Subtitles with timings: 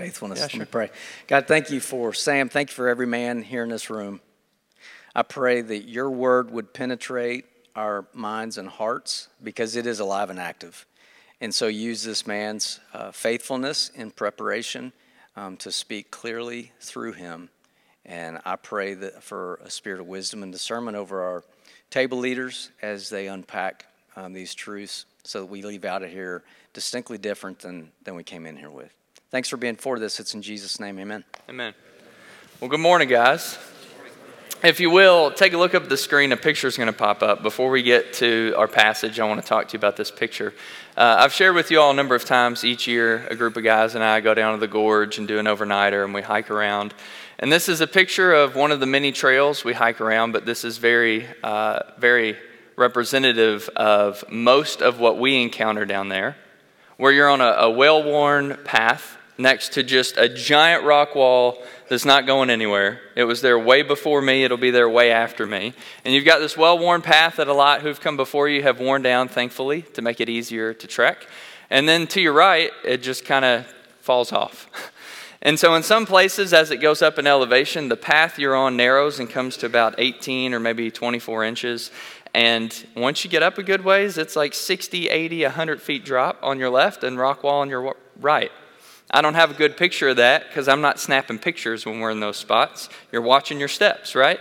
[0.00, 0.38] Thanks for your faithfulness.
[0.40, 0.58] Yeah, sure.
[0.60, 0.90] Let me pray.
[1.26, 2.48] God, thank you for Sam.
[2.48, 4.20] Thank you for every man here in this room.
[5.14, 10.30] I pray that your word would penetrate our minds and hearts because it is alive
[10.30, 10.86] and active.
[11.40, 14.92] And so use this man's uh, faithfulness in preparation
[15.36, 17.48] um, to speak clearly through him
[18.04, 21.44] and I pray that for a spirit of wisdom and discernment over our
[21.90, 26.42] table leaders as they unpack um, these truths so that we leave out of here
[26.72, 28.94] distinctly different than, than we came in here with.
[29.30, 30.18] Thanks for being for this.
[30.18, 30.98] It's in Jesus' name.
[30.98, 31.22] Amen.
[31.48, 31.72] Amen.
[32.58, 33.56] Well, good morning, guys.
[34.64, 36.32] If you will, take a look up the screen.
[36.32, 37.40] A picture is going to pop up.
[37.40, 40.52] Before we get to our passage, I want to talk to you about this picture.
[40.96, 43.62] Uh, I've shared with you all a number of times each year, a group of
[43.62, 46.50] guys and I go down to the gorge and do an overnighter, and we hike
[46.50, 46.92] around.
[47.38, 50.44] And this is a picture of one of the many trails we hike around, but
[50.44, 52.36] this is very, uh, very
[52.74, 56.36] representative of most of what we encounter down there,
[56.96, 61.62] where you're on a, a well worn path next to just a giant rock wall
[61.88, 63.00] that's not going anywhere.
[63.16, 65.74] It was there way before me, it'll be there way after me.
[66.04, 68.78] And you've got this well worn path that a lot who've come before you have
[68.78, 71.26] worn down, thankfully, to make it easier to trek.
[71.70, 73.66] And then to your right, it just kind of
[74.00, 74.68] falls off.
[75.42, 78.76] And so, in some places, as it goes up in elevation, the path you're on
[78.76, 81.90] narrows and comes to about 18 or maybe 24 inches.
[82.34, 86.38] And once you get up a good ways, it's like 60, 80, 100 feet drop
[86.42, 88.52] on your left and rock wall on your right.
[89.12, 92.10] I don't have a good picture of that because I'm not snapping pictures when we're
[92.10, 92.88] in those spots.
[93.10, 94.38] You're watching your steps, right?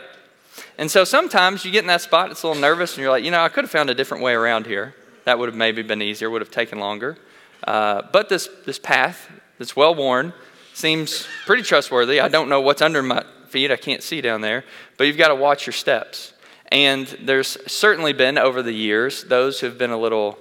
[0.78, 3.24] And so sometimes you get in that spot, it's a little nervous, and you're like,
[3.24, 4.94] you know, I could have found a different way around here.
[5.26, 7.18] That would have maybe been easier, would have taken longer.
[7.64, 10.34] Uh, but this, this path that's well worn,
[10.74, 12.20] seems pretty trustworthy.
[12.20, 14.64] I don't know what's under my feet, I can't see down there,
[14.98, 16.34] but you've got to watch your steps.
[16.72, 20.38] And there's certainly been over the years those who've been a little,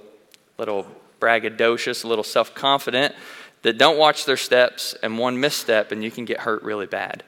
[0.57, 0.85] little
[1.19, 3.15] braggadocious, a little self confident,
[3.61, 7.23] that don't watch their steps, and one misstep, and you can get hurt really bad.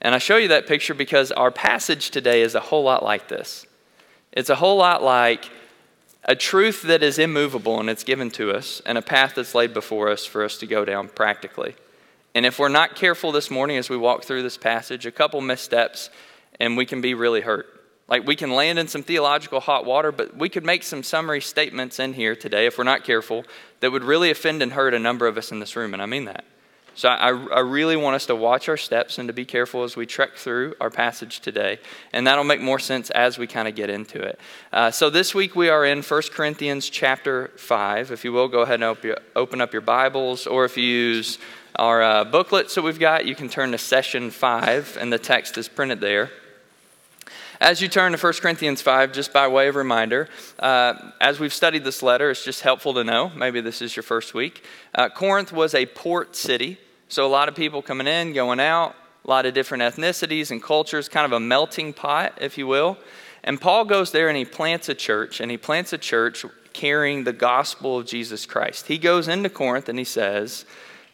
[0.00, 3.28] And I show you that picture because our passage today is a whole lot like
[3.28, 3.66] this.
[4.32, 5.48] It's a whole lot like
[6.24, 9.74] a truth that is immovable and it's given to us, and a path that's laid
[9.74, 11.74] before us for us to go down practically.
[12.34, 15.40] And if we're not careful this morning as we walk through this passage, a couple
[15.40, 16.10] missteps
[16.58, 17.66] and we can be really hurt.
[18.12, 21.40] Like we can land in some theological hot water, but we could make some summary
[21.40, 23.46] statements in here today, if we're not careful,
[23.80, 25.94] that would really offend and hurt a number of us in this room.
[25.94, 26.44] And I mean that.
[26.94, 29.96] So I, I, really want us to watch our steps and to be careful as
[29.96, 31.78] we trek through our passage today.
[32.12, 34.38] And that'll make more sense as we kind of get into it.
[34.74, 38.10] Uh, so this week we are in 1 Corinthians chapter 5.
[38.10, 41.38] If you will, go ahead and open up your Bibles, or if you use
[41.76, 45.56] our uh, booklets that we've got, you can turn to session 5, and the text
[45.56, 46.30] is printed there.
[47.62, 50.28] As you turn to 1 Corinthians 5, just by way of reminder,
[50.58, 53.30] uh, as we've studied this letter, it's just helpful to know.
[53.36, 54.64] Maybe this is your first week.
[54.92, 58.96] Uh, Corinth was a port city, so a lot of people coming in, going out,
[59.24, 62.98] a lot of different ethnicities and cultures, kind of a melting pot, if you will.
[63.44, 67.22] And Paul goes there and he plants a church, and he plants a church carrying
[67.22, 68.88] the gospel of Jesus Christ.
[68.88, 70.64] He goes into Corinth and he says,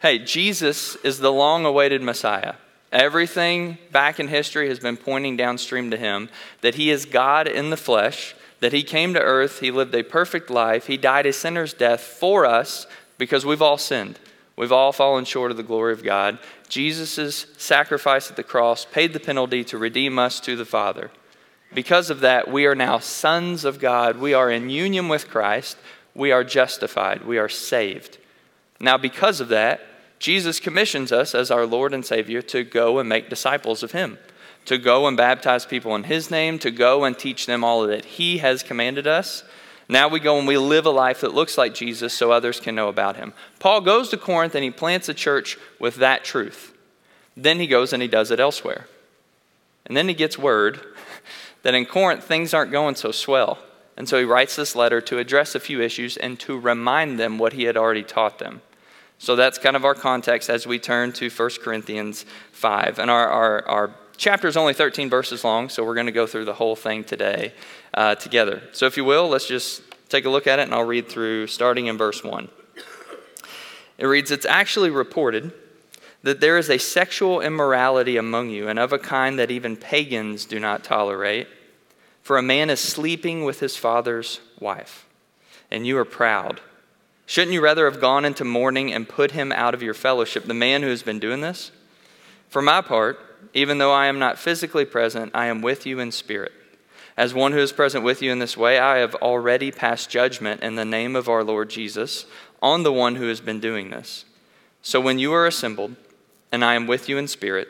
[0.00, 2.54] Hey, Jesus is the long awaited Messiah.
[2.90, 6.30] Everything back in history has been pointing downstream to him
[6.62, 10.02] that he is God in the flesh, that he came to earth, he lived a
[10.02, 12.86] perfect life, he died a sinner's death for us
[13.18, 14.18] because we've all sinned.
[14.56, 16.38] We've all fallen short of the glory of God.
[16.68, 21.12] Jesus' sacrifice at the cross paid the penalty to redeem us to the Father.
[21.72, 24.18] Because of that, we are now sons of God.
[24.18, 25.76] We are in union with Christ.
[26.14, 27.24] We are justified.
[27.24, 28.18] We are saved.
[28.80, 29.80] Now, because of that,
[30.18, 34.18] Jesus commissions us as our Lord and Savior to go and make disciples of Him,
[34.64, 38.04] to go and baptize people in His name, to go and teach them all that
[38.04, 39.44] He has commanded us.
[39.88, 42.74] Now we go and we live a life that looks like Jesus so others can
[42.74, 43.32] know about Him.
[43.58, 46.74] Paul goes to Corinth and he plants a church with that truth.
[47.36, 48.86] Then he goes and he does it elsewhere.
[49.86, 50.80] And then he gets word
[51.62, 53.58] that in Corinth things aren't going so swell.
[53.96, 57.38] And so he writes this letter to address a few issues and to remind them
[57.38, 58.60] what he had already taught them.
[59.18, 62.98] So that's kind of our context as we turn to 1 Corinthians 5.
[62.98, 66.26] And our, our, our chapter is only 13 verses long, so we're going to go
[66.26, 67.52] through the whole thing today
[67.94, 68.62] uh, together.
[68.72, 71.48] So if you will, let's just take a look at it, and I'll read through
[71.48, 72.48] starting in verse 1.
[73.98, 75.52] It reads It's actually reported
[76.22, 80.44] that there is a sexual immorality among you, and of a kind that even pagans
[80.44, 81.48] do not tolerate.
[82.22, 85.06] For a man is sleeping with his father's wife,
[85.70, 86.60] and you are proud.
[87.28, 90.54] Shouldn't you rather have gone into mourning and put him out of your fellowship, the
[90.54, 91.70] man who has been doing this?
[92.48, 93.20] For my part,
[93.52, 96.52] even though I am not physically present, I am with you in spirit.
[97.18, 100.62] As one who is present with you in this way, I have already passed judgment
[100.62, 102.24] in the name of our Lord Jesus
[102.62, 104.24] on the one who has been doing this.
[104.80, 105.96] So when you are assembled,
[106.50, 107.68] and I am with you in spirit,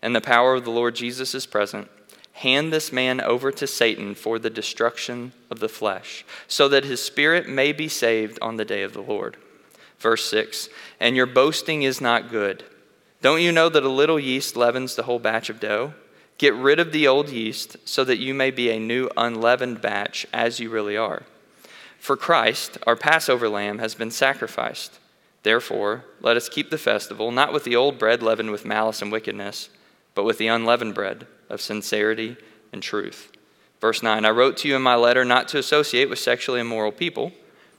[0.00, 1.90] and the power of the Lord Jesus is present,
[2.32, 7.02] hand this man over to Satan for the destruction of the flesh, so that his
[7.02, 9.36] spirit may be saved on the day of the Lord.
[9.98, 10.68] Verse 6
[10.98, 12.64] And your boasting is not good.
[13.20, 15.94] Don't you know that a little yeast leavens the whole batch of dough?
[16.38, 20.26] Get rid of the old yeast so that you may be a new unleavened batch
[20.32, 21.22] as you really are.
[22.00, 24.98] For Christ, our Passover lamb, has been sacrificed.
[25.44, 29.12] Therefore, let us keep the festival, not with the old bread leavened with malice and
[29.12, 29.68] wickedness,
[30.16, 32.36] but with the unleavened bread of sincerity
[32.72, 33.30] and truth.
[33.80, 36.92] Verse 9 I wrote to you in my letter not to associate with sexually immoral
[36.92, 37.32] people,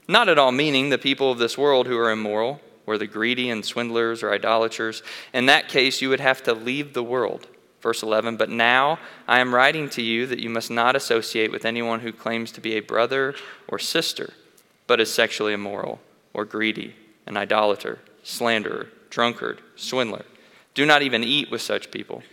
[0.08, 3.50] not at all meaning the people of this world who are immoral, or the greedy
[3.50, 5.02] and swindlers or idolaters.
[5.34, 7.48] In that case, you would have to leave the world.
[7.82, 11.66] Verse 11 But now I am writing to you that you must not associate with
[11.66, 13.36] anyone who claims to be a brother
[13.68, 14.34] or sister,
[14.88, 16.00] but is sexually immoral
[16.34, 16.96] or greedy
[17.26, 20.26] an idolater, slanderer, drunkard, swindler.
[20.74, 22.24] Do not even eat with such people.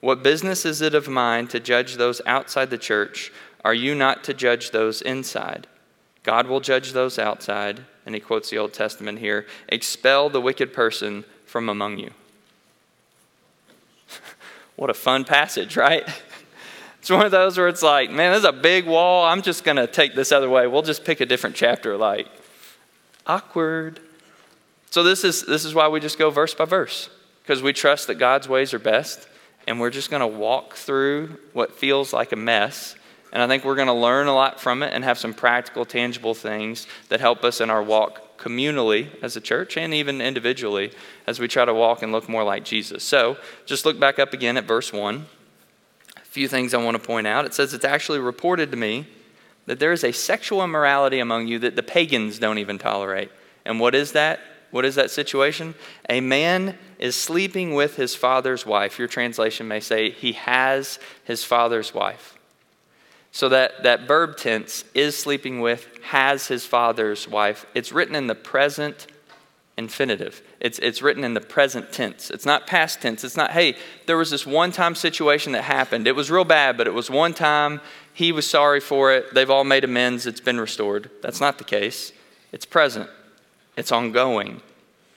[0.00, 3.32] What business is it of mine to judge those outside the church?
[3.64, 5.66] Are you not to judge those inside?
[6.22, 7.84] God will judge those outside.
[8.06, 12.10] And he quotes the Old Testament here expel the wicked person from among you.
[14.76, 16.08] what a fun passage, right?
[17.00, 19.24] It's one of those where it's like, man, there's a big wall.
[19.24, 20.66] I'm just going to take this other way.
[20.66, 21.96] We'll just pick a different chapter.
[21.96, 22.28] Like,
[23.26, 24.00] awkward.
[24.90, 27.08] So this is this is why we just go verse by verse
[27.42, 29.26] because we trust that God's ways are best
[29.66, 32.96] and we're just going to walk through what feels like a mess
[33.32, 35.84] and I think we're going to learn a lot from it and have some practical
[35.84, 40.92] tangible things that help us in our walk communally as a church and even individually
[41.26, 43.04] as we try to walk and look more like Jesus.
[43.04, 43.36] So,
[43.66, 45.26] just look back up again at verse 1.
[46.16, 47.44] A few things I want to point out.
[47.44, 49.06] It says it's actually reported to me
[49.66, 53.30] that there is a sexual immorality among you that the pagans don't even tolerate.
[53.64, 54.40] And what is that?
[54.70, 55.74] What is that situation?
[56.08, 58.98] A man is sleeping with his father's wife.
[58.98, 62.38] Your translation may say he has his father's wife.
[63.32, 67.64] So that, that verb tense is sleeping with, has his father's wife.
[67.74, 69.06] It's written in the present
[69.76, 70.42] infinitive.
[70.60, 72.30] It's, it's written in the present tense.
[72.30, 73.24] It's not past tense.
[73.24, 73.76] It's not, hey,
[74.06, 76.06] there was this one time situation that happened.
[76.06, 77.80] It was real bad, but it was one time.
[78.12, 79.32] He was sorry for it.
[79.32, 80.26] They've all made amends.
[80.26, 81.10] It's been restored.
[81.22, 82.12] That's not the case.
[82.52, 83.08] It's present
[83.80, 84.60] it's ongoing.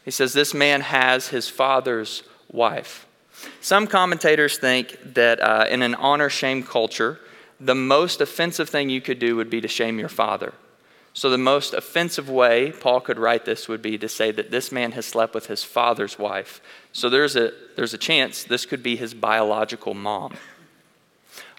[0.06, 3.06] He says, This man has his father's wife.
[3.60, 7.20] Some commentators think that uh, in an honor shame culture,
[7.60, 10.54] the most offensive thing you could do would be to shame your father.
[11.14, 14.72] So, the most offensive way Paul could write this would be to say that this
[14.72, 16.62] man has slept with his father's wife.
[16.94, 20.36] So, there's a, there's a chance this could be his biological mom.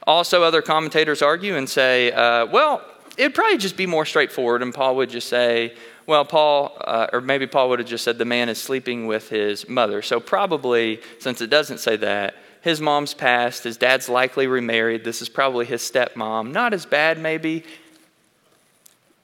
[0.07, 2.83] Also, other commentators argue and say, uh, well,
[3.17, 5.75] it'd probably just be more straightforward, and Paul would just say,
[6.07, 9.31] well, Paul, uh, or maybe Paul would have just said the man is sleeping with
[9.31, 10.03] his mother.
[10.03, 15.21] So, probably, since it doesn't say that, his mom's passed, his dad's likely remarried, this
[15.21, 16.53] is probably his stepmom.
[16.53, 17.65] Not as bad, maybe.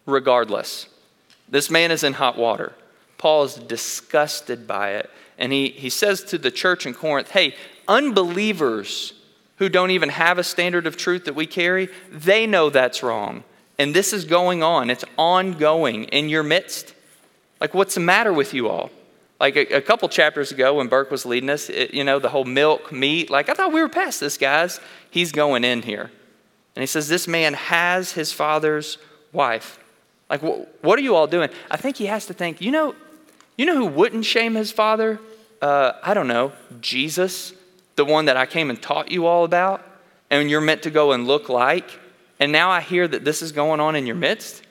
[0.07, 0.87] Regardless,
[1.49, 2.73] this man is in hot water.
[3.19, 5.11] Paul is disgusted by it.
[5.39, 7.55] And he, he says to the church in Corinth, hey,
[7.89, 9.15] unbelievers
[9.57, 13.45] who don't even have a standard of truth that we carry, they know that's wrong.
[13.81, 16.93] And this is going on, it's ongoing in your midst.
[17.63, 18.91] Like, what's the matter with you all?
[19.41, 22.29] Like a, a couple chapters ago when Burke was leading us, it, you know, the
[22.29, 24.81] whole milk, meat, like, I thought we were past this, guys.
[25.11, 26.11] He's going in here.
[26.77, 28.99] And he says, This man has his father's
[29.33, 29.79] wife.
[30.29, 31.49] Like, wh- what are you all doing?
[31.71, 32.95] I think he has to think, you know,
[33.57, 35.19] you know who wouldn't shame his father?
[35.63, 37.55] Uh, I don't know, Jesus,
[37.97, 39.83] the one that I came and taught you all about,
[40.29, 42.00] and you're meant to go and look like
[42.41, 44.63] and now I hear that this is going on in your midst?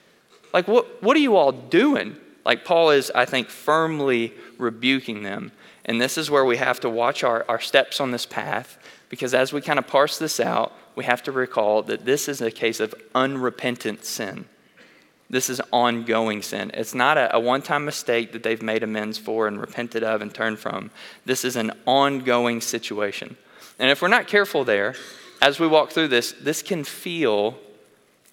[0.52, 2.16] Like, what, what are you all doing?
[2.44, 5.52] Like, Paul is, I think, firmly rebuking them.
[5.84, 8.76] And this is where we have to watch our, our steps on this path,
[9.08, 12.40] because as we kind of parse this out, we have to recall that this is
[12.40, 14.44] a case of unrepentant sin.
[15.30, 16.72] This is ongoing sin.
[16.74, 20.22] It's not a, a one time mistake that they've made amends for and repented of
[20.22, 20.90] and turned from.
[21.24, 23.36] This is an ongoing situation.
[23.78, 24.94] And if we're not careful there,
[25.40, 27.58] as we walk through this, this can feel,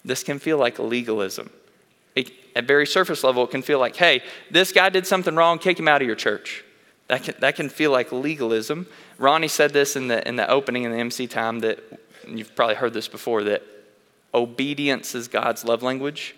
[0.04, 1.50] this can feel like legalism.
[2.14, 5.58] It, at very surface level, it can feel like, hey, this guy did something wrong,
[5.58, 6.64] kick him out of your church.
[7.08, 8.86] That can, that can feel like legalism.
[9.16, 11.82] Ronnie said this in the, in the opening in the MC time that
[12.26, 13.62] you've probably heard this before that
[14.34, 16.36] obedience is God's love language.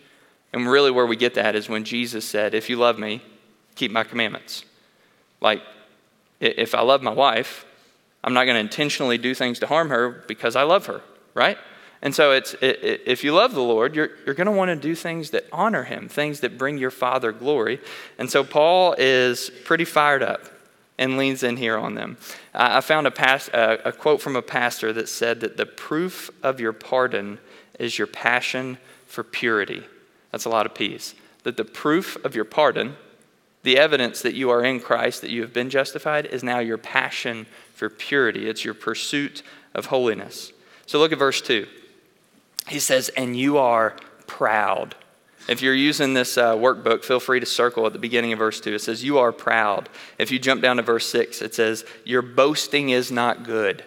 [0.53, 3.23] And really, where we get that is when Jesus said, If you love me,
[3.77, 4.65] keep my commandments.
[5.41, 5.63] Like,
[6.41, 7.65] if I love my wife,
[8.23, 11.01] I'm not going to intentionally do things to harm her because I love her,
[11.35, 11.59] right?
[12.03, 14.77] And so it's it, if you love the Lord, you're, you're going to want to
[14.77, 17.81] do things that honor him, things that bring your Father glory.
[18.19, 20.47] And so Paul is pretty fired up
[20.99, 22.19] and leans in here on them.
[22.55, 26.61] I found a, past, a quote from a pastor that said that the proof of
[26.61, 27.39] your pardon
[27.79, 29.83] is your passion for purity.
[30.31, 31.15] That's a lot of P's.
[31.45, 32.97] That the proof of your pardon,
[33.63, 36.79] the evidence that you are in Christ, that you have been justified, is now your
[36.79, 37.47] passion
[37.81, 38.47] for purity.
[38.47, 39.43] It's your pursuit
[39.75, 40.53] of holiness.
[40.85, 41.67] So look at verse 2.
[42.69, 43.97] He says, And you are
[44.27, 44.95] proud.
[45.49, 48.61] If you're using this uh, workbook, feel free to circle at the beginning of verse
[48.61, 48.75] 2.
[48.75, 49.89] It says, You are proud.
[50.19, 53.83] If you jump down to verse 6, it says, Your boasting is not good.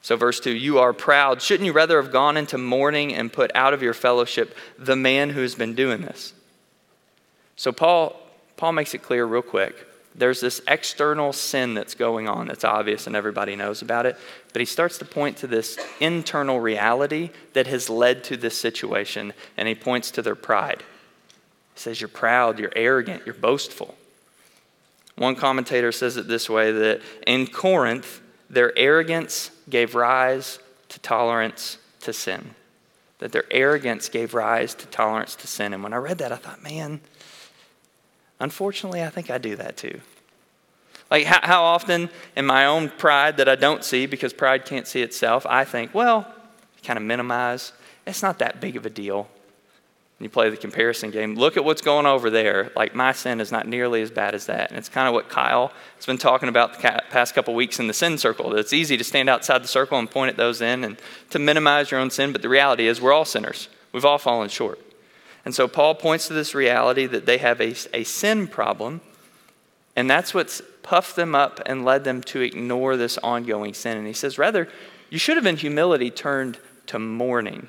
[0.00, 1.42] So, verse 2, you are proud.
[1.42, 5.28] Shouldn't you rather have gone into mourning and put out of your fellowship the man
[5.28, 6.32] who's been doing this?
[7.56, 8.18] So, Paul,
[8.56, 9.86] Paul makes it clear real quick.
[10.14, 14.16] There's this external sin that's going on that's obvious and everybody knows about it.
[14.52, 19.32] But he starts to point to this internal reality that has led to this situation,
[19.56, 20.82] and he points to their pride.
[21.74, 23.94] He says, You're proud, you're arrogant, you're boastful.
[25.16, 31.78] One commentator says it this way that in Corinth, their arrogance gave rise to tolerance
[32.00, 32.54] to sin.
[33.18, 35.74] That their arrogance gave rise to tolerance to sin.
[35.74, 37.00] And when I read that, I thought, man,
[38.40, 40.00] unfortunately, I think I do that too.
[41.10, 44.86] Like, how, how often in my own pride that I don't see because pride can't
[44.86, 46.32] see itself, I think, well,
[46.82, 47.72] kind of minimize.
[48.06, 49.28] It's not that big of a deal.
[50.18, 51.34] And you play the comparison game.
[51.34, 52.70] Look at what's going over there.
[52.76, 54.70] Like, my sin is not nearly as bad as that.
[54.70, 57.86] And it's kind of what Kyle has been talking about the past couple weeks in
[57.86, 58.54] the sin circle.
[58.54, 60.98] It's easy to stand outside the circle and point at those in and
[61.30, 63.68] to minimize your own sin, but the reality is we're all sinners.
[63.92, 64.78] We've all fallen short.
[65.44, 69.00] And so Paul points to this reality that they have a, a sin problem,
[69.96, 73.96] and that's what's puffed them up and led them to ignore this ongoing sin.
[73.96, 74.68] And he says, rather,
[75.08, 77.68] you should have in humility turned to mourning.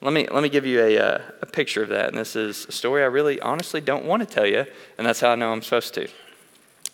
[0.00, 2.08] Let me, let me give you a, uh, a picture of that.
[2.08, 4.64] And this is a story I really honestly don't want to tell you,
[4.96, 6.08] and that's how I know I'm supposed to.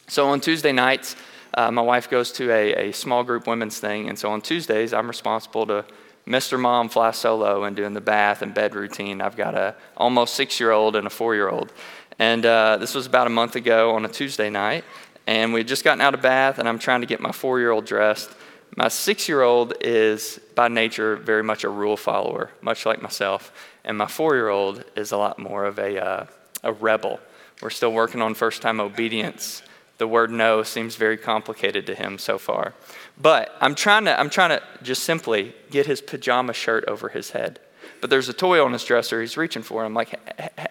[0.08, 1.16] So on Tuesday nights,
[1.54, 4.08] uh, my wife goes to a, a small group women's thing.
[4.08, 5.84] And so on Tuesdays, I'm responsible to
[6.26, 6.58] Mr.
[6.58, 9.20] Mom fly solo and doing the bath and bed routine.
[9.20, 11.72] I've got a almost six year old and a four year old.
[12.18, 14.84] And uh, this was about a month ago on a Tuesday night
[15.26, 17.58] and we had just gotten out of bath, and I'm trying to get my four
[17.58, 18.30] year old dressed.
[18.76, 23.52] My six year old is by nature very much a rule follower, much like myself,
[23.84, 26.26] and my four year old is a lot more of a, uh,
[26.62, 27.20] a rebel.
[27.60, 29.62] We're still working on first time obedience.
[29.98, 32.74] The word no seems very complicated to him so far.
[33.18, 37.30] But I'm trying to, I'm trying to just simply get his pajama shirt over his
[37.30, 37.60] head.
[38.00, 39.84] But there's a toy on his dresser he's reaching for.
[39.84, 40.18] I'm like,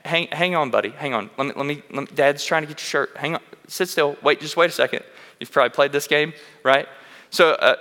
[0.05, 1.31] hang, hang on, buddy, hang on.
[1.37, 3.17] Let me, let me, let me, Dad's trying to get your shirt.
[3.17, 5.03] Hang on sit still, wait, just wait a second.
[5.39, 6.33] You've probably played this game,
[6.63, 6.87] right?
[7.29, 7.75] So, uh,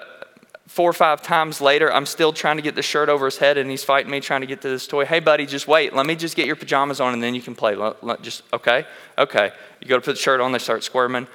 [0.67, 3.59] four or five times later, I'm still trying to get the shirt over his head,
[3.59, 5.05] and he's fighting me, trying to get to this toy.
[5.05, 5.95] Hey, buddy, just wait.
[5.95, 7.75] Let me just get your pajamas on, and then you can play.
[7.75, 9.53] Let, let, just okay, okay.
[9.81, 11.29] You go to put the shirt on, they start squirming.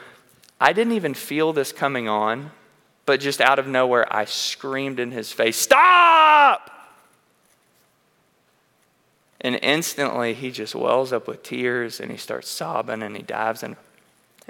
[0.59, 2.51] I didn't even feel this coming on,
[3.10, 6.70] but just out of nowhere, I screamed in his face, "Stop!"
[9.42, 13.63] And instantly, he just wells up with tears, and he starts sobbing, and he dives
[13.63, 13.78] in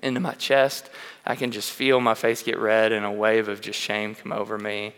[0.03, 0.89] into my chest.
[1.25, 4.33] I can just feel my face get red and a wave of just shame come
[4.33, 4.93] over me.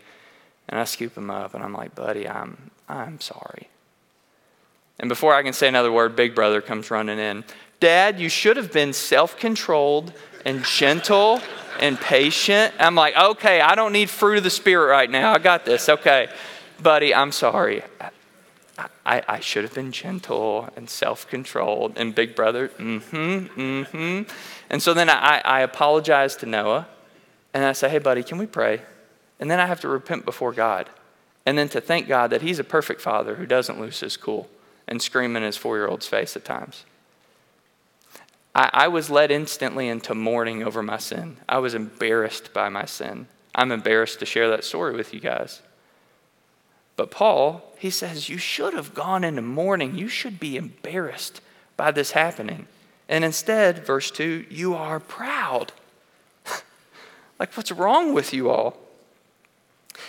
[0.68, 3.68] And I scoop him up and I'm like, buddy, I'm, I'm sorry.
[4.98, 7.44] And before I can say another word, Big Brother comes running in.
[7.78, 10.12] Dad, you should have been self controlled
[10.44, 11.40] and gentle
[11.82, 12.72] and patient.
[12.78, 15.34] I'm like, okay, I don't need fruit of the Spirit right now.
[15.34, 15.88] I got this.
[15.88, 16.28] Okay.
[16.80, 17.82] Buddy, I'm sorry.
[19.04, 21.94] I, I should have been gentle and self controlled.
[21.96, 24.32] And Big Brother, mm hmm, mm hmm.
[24.70, 26.86] And so then I, I apologize to Noah
[27.52, 28.80] and I say, hey, buddy, can we pray?
[29.40, 30.88] And then I have to repent before God.
[31.44, 34.48] And then to thank God that He's a perfect father who doesn't lose his cool
[34.86, 36.84] and scream in his four year old's face at times.
[38.54, 41.38] I, I was led instantly into mourning over my sin.
[41.48, 43.26] I was embarrassed by my sin.
[43.54, 45.62] I'm embarrassed to share that story with you guys.
[46.96, 49.96] But Paul, he says, You should have gone into mourning.
[49.96, 51.40] You should be embarrassed
[51.76, 52.66] by this happening.
[53.08, 55.72] And instead, verse 2, you are proud.
[57.38, 58.76] like, what's wrong with you all?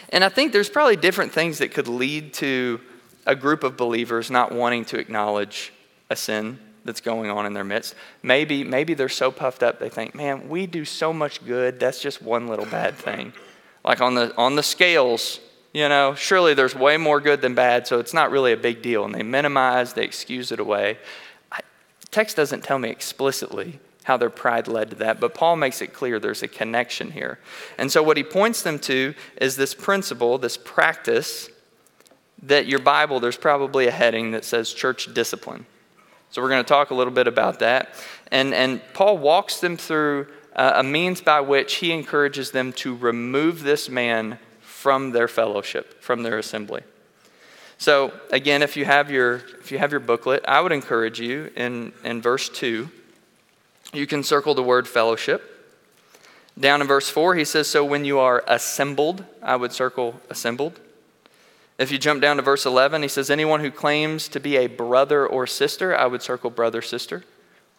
[0.10, 2.80] And I think there's probably different things that could lead to
[3.26, 5.74] a group of believers not wanting to acknowledge
[6.10, 7.96] a sin that's going on in their midst.
[8.22, 12.02] Maybe, maybe they're so puffed up they think, man, we do so much good, that's
[12.02, 13.34] just one little bad thing.
[13.84, 15.40] Like on the, on the scales,
[15.74, 18.82] you know, surely there's way more good than bad, so it's not really a big
[18.82, 19.06] deal.
[19.06, 20.98] And they minimize, they excuse it away.
[21.52, 21.62] I,
[22.12, 25.94] text doesn't tell me explicitly how their pride led to that, but Paul makes it
[25.94, 27.40] clear there's a connection here.
[27.78, 31.50] And so what he points them to is this principle, this practice
[32.44, 35.66] that your Bible, there's probably a heading that says church discipline.
[36.34, 37.94] So we're going to talk a little bit about that.
[38.32, 40.26] And, and Paul walks them through
[40.56, 46.02] uh, a means by which he encourages them to remove this man from their fellowship,
[46.02, 46.82] from their assembly.
[47.78, 51.52] So again, if you have your, if you have your booklet, I would encourage you
[51.56, 52.90] in, in verse 2,
[53.94, 55.78] you can circle the word fellowship.
[56.60, 60.80] Down in verse 4, he says, So when you are assembled, I would circle assembled.
[61.84, 64.68] If you jump down to verse 11, he says, Anyone who claims to be a
[64.68, 67.26] brother or sister, I would circle brother, sister.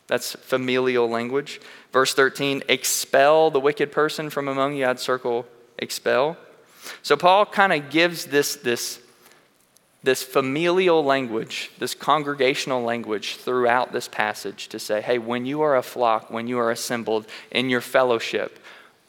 [0.08, 1.58] That's familial language.
[1.90, 5.46] Verse 13, expel the wicked person from among you, I'd circle
[5.78, 6.36] expel.
[7.02, 9.00] So Paul kind of gives this, this,
[10.02, 15.76] this familial language, this congregational language throughout this passage to say, hey, when you are
[15.76, 18.58] a flock, when you are assembled in your fellowship,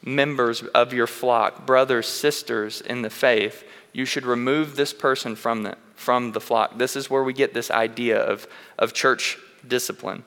[0.02, 5.64] members of your flock, brothers, sisters in the faith, you should remove this person from
[5.64, 6.78] the, from the flock.
[6.78, 8.46] This is where we get this idea of,
[8.78, 10.26] of church discipline.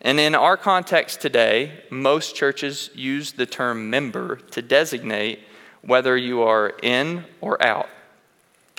[0.00, 5.38] And in our context today, most churches use the term member to designate
[5.82, 7.88] whether you are in or out,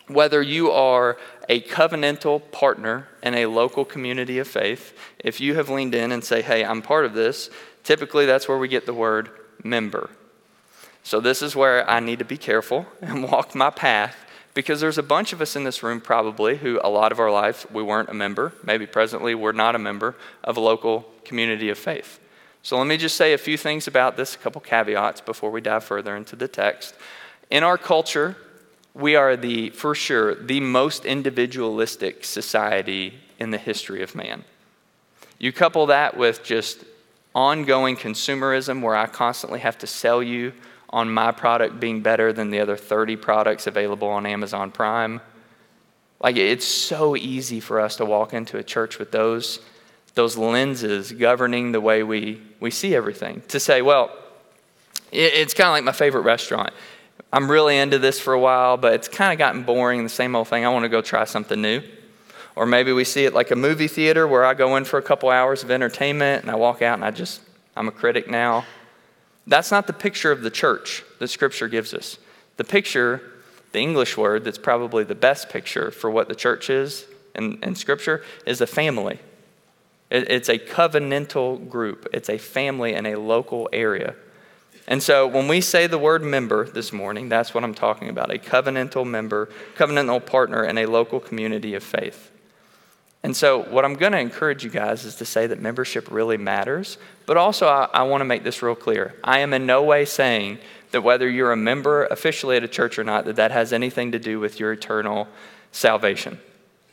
[0.07, 4.97] whether you are a covenantal partner in a local community of faith.
[5.19, 7.49] If you have leaned in and say, hey, I'm part of this,
[7.85, 9.29] typically that's where we get the word
[9.63, 10.09] member.
[11.09, 14.15] So, this is where I need to be careful and walk my path
[14.53, 17.31] because there's a bunch of us in this room probably who a lot of our
[17.31, 18.53] life we weren't a member.
[18.63, 22.19] Maybe presently we're not a member of a local community of faith.
[22.61, 25.61] So, let me just say a few things about this, a couple caveats before we
[25.61, 26.93] dive further into the text.
[27.49, 28.37] In our culture,
[28.93, 34.43] we are the, for sure, the most individualistic society in the history of man.
[35.39, 36.83] You couple that with just
[37.33, 40.53] ongoing consumerism where I constantly have to sell you
[40.89, 45.21] on my product being better than the other 30 products available on Amazon Prime.
[46.19, 49.59] Like, it's so easy for us to walk into a church with those,
[50.15, 53.41] those lenses governing the way we, we see everything.
[53.49, 54.11] To say, well,
[55.11, 56.73] it, it's kind of like my favorite restaurant.
[57.31, 60.35] I'm really into this for a while, but it's kind of gotten boring, the same
[60.35, 60.65] old thing.
[60.65, 61.83] I want to go try something new.
[62.55, 65.01] Or maybe we see it like a movie theater where I go in for a
[65.01, 67.41] couple hours of entertainment and I walk out and I just,
[67.75, 68.65] I'm a critic now.
[69.50, 72.20] That's not the picture of the church that Scripture gives us.
[72.57, 73.22] The picture,
[73.72, 77.74] the English word that's probably the best picture for what the church is in, in
[77.74, 79.20] Scripture, is a family.
[80.12, 84.16] It, it's a covenantal group, it's a family in a local area.
[84.88, 88.31] And so when we say the word member this morning, that's what I'm talking about
[88.33, 92.28] a covenantal member, covenantal partner in a local community of faith.
[93.22, 96.38] And so, what I'm going to encourage you guys is to say that membership really
[96.38, 99.14] matters, but also I, I want to make this real clear.
[99.24, 100.60] I am in no way saying
[100.92, 104.14] that whether you're a member officially at a church or not, that that has anything
[104.14, 105.27] to do with your eternal
[105.72, 106.40] salvation.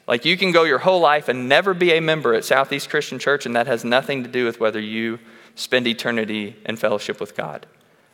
[0.09, 3.19] Like you can go your whole life and never be a member at Southeast Christian
[3.19, 5.19] Church, and that has nothing to do with whether you
[5.55, 7.67] spend eternity in fellowship with God.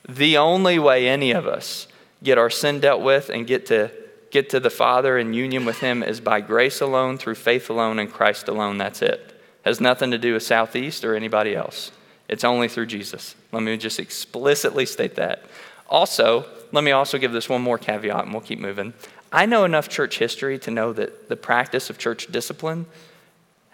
[0.08, 1.88] The only way any of us
[2.22, 3.90] get our sin dealt with and get to
[4.32, 8.00] get to the Father in union with Him is by grace alone, through faith alone,
[8.00, 8.78] and Christ alone.
[8.78, 9.38] That's it.
[9.64, 11.92] Has nothing to do with Southeast or anybody else.
[12.28, 13.36] It's only through Jesus.
[13.52, 15.44] Let me just explicitly state that.
[15.88, 18.94] Also, let me also give this one more caveat and we'll keep moving.
[19.30, 22.86] I know enough church history to know that the practice of church discipline,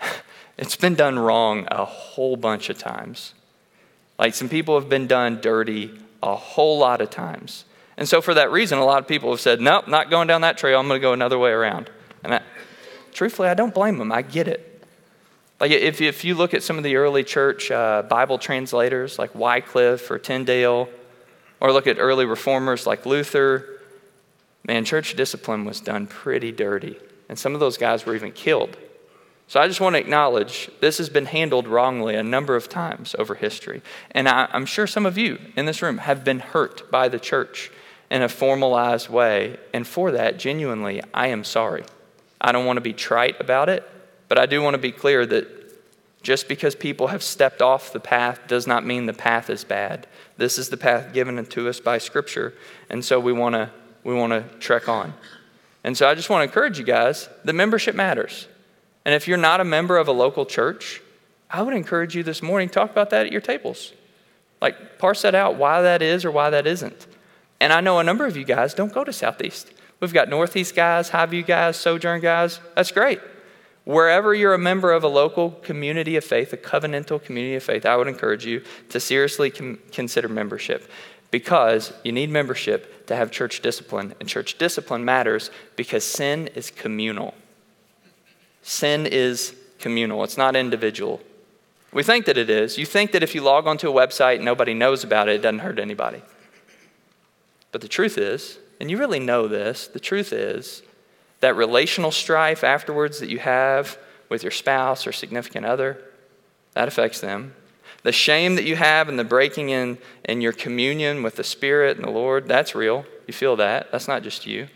[0.58, 3.32] it's been done wrong a whole bunch of times.
[4.18, 7.64] Like some people have been done dirty a whole lot of times.
[7.98, 10.42] And so, for that reason, a lot of people have said, Nope, not going down
[10.42, 10.78] that trail.
[10.78, 11.90] I'm going to go another way around.
[12.22, 12.42] And I,
[13.12, 14.12] truthfully, I don't blame them.
[14.12, 14.86] I get it.
[15.58, 19.34] Like, if, if you look at some of the early church uh, Bible translators, like
[19.34, 20.88] Wycliffe or Tyndale,
[21.58, 23.80] or look at early reformers like Luther,
[24.64, 26.96] man, church discipline was done pretty dirty.
[27.28, 28.76] And some of those guys were even killed.
[29.48, 33.16] So I just want to acknowledge this has been handled wrongly a number of times
[33.18, 33.82] over history.
[34.12, 37.18] And I, am sure some of you in this room have been hurt by the
[37.18, 37.72] church
[38.10, 39.58] in a formalized way.
[39.72, 41.84] And for that, genuinely, I am sorry.
[42.40, 43.88] I don't want to be trite about it,
[44.28, 45.46] but I do want to be clear that
[46.22, 50.06] just because people have stepped off the path does not mean the path is bad.
[50.36, 52.54] This is the path given to us by Scripture,
[52.90, 53.70] and so we want to
[54.04, 55.14] we want to trek on.
[55.84, 58.46] And so I just want to encourage you guys that membership matters.
[59.04, 61.02] And if you're not a member of a local church,
[61.50, 63.92] I would encourage you this morning, talk about that at your tables.
[64.60, 67.06] Like, parse that out, why that is or why that isn't.
[67.60, 69.72] And I know a number of you guys don't go to Southeast.
[70.00, 72.60] We've got Northeast guys, Highview guys, Sojourn guys.
[72.76, 73.20] That's great.
[73.84, 77.86] Wherever you're a member of a local community of faith, a covenantal community of faith,
[77.86, 80.88] I would encourage you to seriously com- consider membership
[81.30, 84.14] because you need membership to have church discipline.
[84.20, 87.34] And church discipline matters because sin is communal.
[88.62, 91.20] Sin is communal, it's not individual.
[91.92, 92.76] We think that it is.
[92.76, 95.60] You think that if you log onto a website nobody knows about it, it doesn't
[95.60, 96.22] hurt anybody.
[97.72, 100.82] But the truth is, and you really know this, the truth is
[101.40, 106.02] that relational strife afterwards that you have with your spouse or significant other,
[106.74, 107.54] that affects them.
[108.02, 111.96] The shame that you have and the breaking in in your communion with the Spirit
[111.96, 113.04] and the Lord, that's real.
[113.26, 113.90] You feel that.
[113.90, 114.68] That's not just you.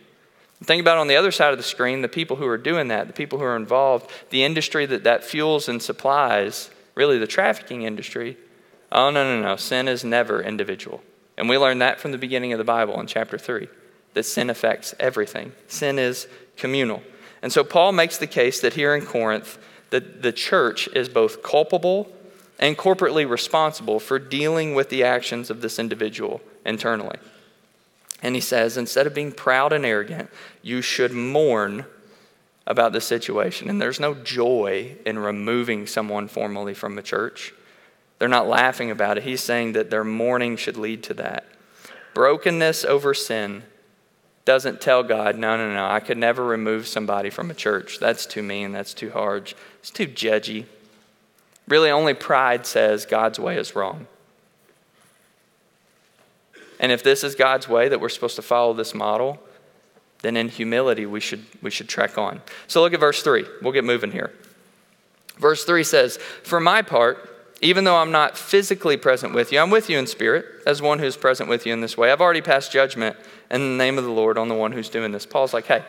[0.63, 3.09] Think about on the other side of the screen the people who are doing that,
[3.09, 7.83] the people who are involved, the industry that that fuels and supplies, really the trafficking
[7.83, 8.37] industry.
[8.93, 9.57] Oh, no, no, no.
[9.57, 11.03] Sin is never individual.
[11.37, 13.69] And we learn that from the beginning of the Bible in chapter 3
[14.15, 15.53] that sin affects everything.
[15.67, 17.03] Sin is communal.
[17.41, 19.59] And so Paul makes the case that here in Corinth,
[19.91, 22.13] that the church is both culpable
[22.59, 27.17] and corporately responsible for dealing with the actions of this individual internally.
[28.23, 30.31] And he says, instead of being proud and arrogant,
[30.63, 31.87] you should mourn
[32.67, 33.69] about the situation.
[33.69, 37.53] And there's no joy in removing someone formally from a church.
[38.23, 39.25] They're not laughing about it.
[39.25, 41.45] He's saying that their mourning should lead to that.
[42.15, 43.65] Brokenness over sin
[44.45, 47.99] doesn't tell God, no, no, no, I could never remove somebody from a church.
[47.99, 48.71] That's too mean.
[48.71, 49.53] That's too hard.
[49.81, 50.67] It's too judgy.
[51.67, 54.07] Really, only pride says God's way is wrong.
[56.79, 59.43] And if this is God's way that we're supposed to follow this model,
[60.21, 62.41] then in humility we should, we should trek on.
[62.69, 63.45] So look at verse 3.
[63.63, 64.33] We'll get moving here.
[65.39, 67.31] Verse 3 says, For my part,
[67.63, 70.99] even though I'm not physically present with you, I'm with you in spirit, as one
[70.99, 72.11] who's present with you in this way.
[72.11, 73.17] I've already passed judgment
[73.51, 75.25] in the name of the Lord on the one who's doing this.
[75.25, 75.85] Paul's like, hey,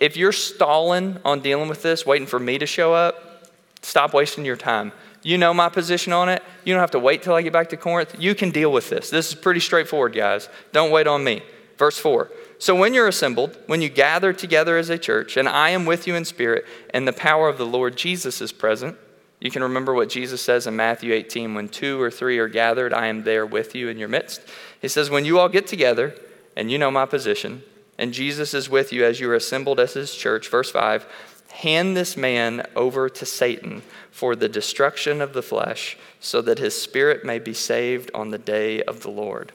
[0.00, 3.48] if you're stalling on dealing with this, waiting for me to show up,
[3.80, 4.92] stop wasting your time.
[5.22, 6.42] You know my position on it.
[6.64, 8.16] You don't have to wait till I get back to Corinth.
[8.18, 9.08] You can deal with this.
[9.08, 10.48] This is pretty straightforward, guys.
[10.72, 11.42] Don't wait on me.
[11.78, 12.30] Verse 4.
[12.58, 16.06] So when you're assembled, when you gather together as a church, and I am with
[16.06, 18.96] you in spirit, and the power of the Lord Jesus is present,
[19.40, 22.94] you can remember what Jesus says in Matthew 18 when two or three are gathered,
[22.94, 24.40] I am there with you in your midst.
[24.80, 26.14] He says, When you all get together,
[26.56, 27.62] and you know my position,
[27.98, 31.06] and Jesus is with you as you are assembled as his church, verse 5,
[31.52, 36.80] hand this man over to Satan for the destruction of the flesh, so that his
[36.80, 39.52] spirit may be saved on the day of the Lord.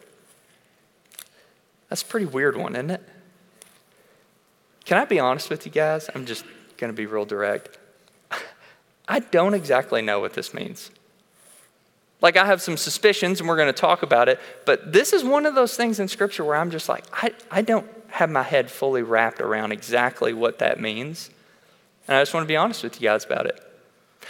[1.90, 3.02] That's a pretty weird one, isn't it?
[4.86, 6.10] Can I be honest with you guys?
[6.14, 6.46] I'm just
[6.78, 7.78] going to be real direct.
[9.08, 10.92] I don't exactly know what this means.
[12.22, 15.24] Like, I have some suspicions, and we're going to talk about it, but this is
[15.24, 18.44] one of those things in Scripture where I'm just like, I, I don't have my
[18.44, 21.32] head fully wrapped around exactly what that means.
[22.08, 23.60] And I just want to be honest with you guys about it.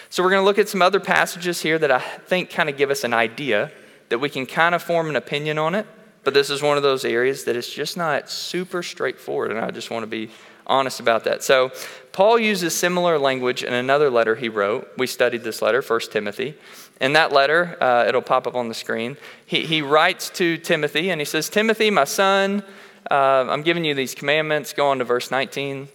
[0.09, 2.77] So, we're going to look at some other passages here that I think kind of
[2.77, 3.71] give us an idea
[4.07, 5.85] that we can kind of form an opinion on it.
[6.23, 9.71] But this is one of those areas that it's just not super straightforward, and I
[9.71, 10.29] just want to be
[10.67, 11.43] honest about that.
[11.43, 11.71] So,
[12.11, 14.91] Paul uses similar language in another letter he wrote.
[14.97, 16.55] We studied this letter, 1 Timothy.
[16.99, 19.17] In that letter, uh, it'll pop up on the screen.
[19.45, 22.63] He, he writes to Timothy and he says, Timothy, my son,
[23.09, 24.73] uh, I'm giving you these commandments.
[24.73, 25.87] Go on to verse 19.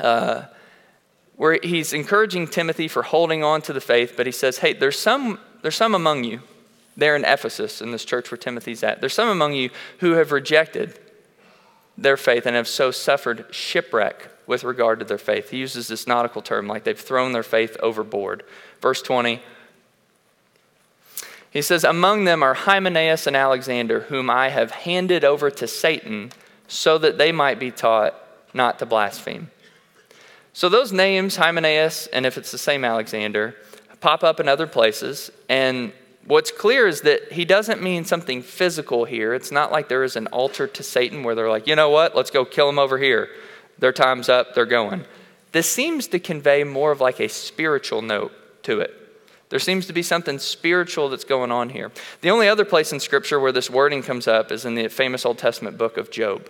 [0.00, 0.42] Uh,
[1.36, 4.98] where he's encouraging Timothy for holding on to the faith, but he says, Hey, there's
[4.98, 6.40] some, there's some among you
[6.96, 9.00] there in Ephesus, in this church where Timothy's at.
[9.00, 10.98] There's some among you who have rejected
[11.96, 15.48] their faith and have so suffered shipwreck with regard to their faith.
[15.48, 18.42] He uses this nautical term like they've thrown their faith overboard.
[18.82, 19.40] Verse 20.
[21.50, 26.32] He says, Among them are Hymenaeus and Alexander, whom I have handed over to Satan
[26.68, 28.14] so that they might be taught
[28.52, 29.50] not to blaspheme.
[30.52, 33.56] So those names, Hymenaeus, and if it's the same Alexander,
[34.00, 35.32] pop up in other places.
[35.48, 35.94] And
[36.26, 39.32] what's clear is that he doesn't mean something physical here.
[39.32, 42.14] It's not like there is an altar to Satan where they're like, you know what,
[42.14, 43.30] let's go kill him over here.
[43.82, 45.04] Their time's up, they're going.
[45.50, 48.30] This seems to convey more of like a spiritual note
[48.62, 48.94] to it.
[49.48, 51.90] There seems to be something spiritual that's going on here.
[52.20, 55.26] The only other place in Scripture where this wording comes up is in the famous
[55.26, 56.48] Old Testament book of Job.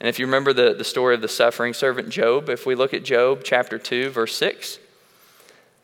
[0.00, 2.94] And if you remember the, the story of the suffering servant Job, if we look
[2.94, 4.78] at Job chapter 2, verse 6,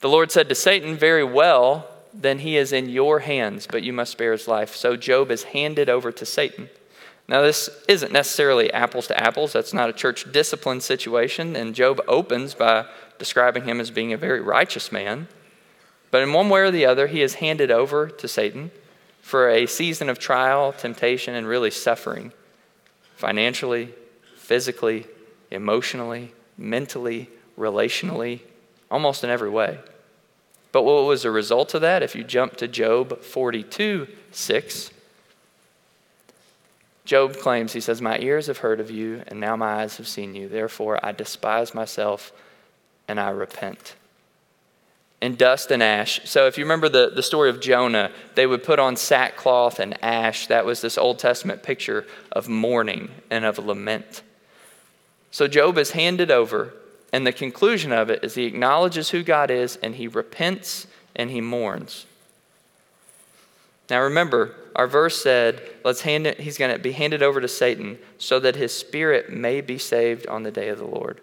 [0.01, 3.93] the Lord said to Satan, Very well, then he is in your hands, but you
[3.93, 4.75] must spare his life.
[4.75, 6.71] So Job is handed over to Satan.
[7.33, 9.55] Now, this isn't necessarily apples to apples.
[9.55, 11.57] That's not a church discipline situation.
[11.57, 12.85] And Job opens by
[13.19, 15.29] describing him as being a very righteous man.
[16.11, 18.71] But in one way or the other, he is handed over to Satan
[19.23, 22.35] for a season of trial, temptation, and really suffering
[23.17, 23.95] financially,
[24.37, 25.07] physically,
[25.51, 28.41] emotionally, mentally, relationally,
[28.91, 29.79] almost in every way.
[30.71, 32.03] But what was the result of that?
[32.03, 34.91] If you jump to Job 42 6,
[37.05, 40.07] Job claims, he says, My ears have heard of you, and now my eyes have
[40.07, 40.49] seen you.
[40.49, 42.33] Therefore, I despise myself
[43.09, 43.97] and I repent.
[45.21, 46.21] In dust and ash.
[46.25, 50.03] So, if you remember the, the story of Jonah, they would put on sackcloth and
[50.03, 50.47] ash.
[50.49, 54.23] That was this Old Testament picture of mourning and of lament.
[55.31, 56.75] So, Job is handed over,
[57.13, 61.31] and the conclusion of it is he acknowledges who God is, and he repents and
[61.31, 62.07] he mourns.
[63.91, 67.49] Now remember, our verse said, let's hand it, he's going to be handed over to
[67.49, 71.21] Satan so that his spirit may be saved on the day of the Lord.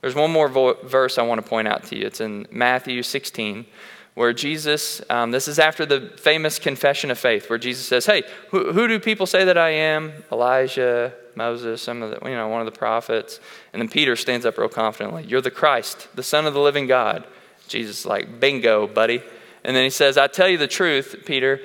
[0.00, 2.06] There's one more vo- verse I want to point out to you.
[2.06, 3.66] It's in Matthew 16,
[4.14, 8.22] where Jesus, um, this is after the famous confession of faith, where Jesus says, Hey,
[8.50, 10.12] who, who do people say that I am?
[10.32, 13.40] Elijah, Moses, some of the, you know, one of the prophets.
[13.72, 16.86] And then Peter stands up real confidently, You're the Christ, the Son of the living
[16.86, 17.26] God.
[17.68, 19.22] Jesus like, Bingo, buddy.
[19.62, 21.60] And then he says, I tell you the truth, Peter,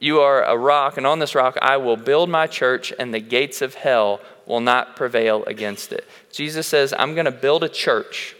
[0.00, 3.20] you are a rock, and on this rock I will build my church, and the
[3.20, 6.06] gates of hell will not prevail against it.
[6.32, 8.36] Jesus says, I'm going to build a church,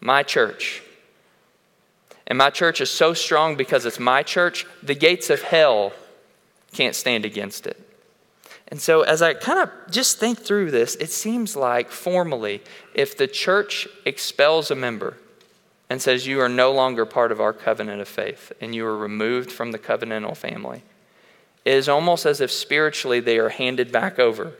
[0.00, 0.82] my church.
[2.26, 5.92] And my church is so strong because it's my church, the gates of hell
[6.72, 7.78] can't stand against it.
[8.68, 12.62] And so, as I kind of just think through this, it seems like formally,
[12.94, 15.18] if the church expels a member
[15.90, 18.96] and says, You are no longer part of our covenant of faith, and you are
[18.96, 20.84] removed from the covenantal family,
[21.64, 24.54] it is almost as if spiritually they are handed back over,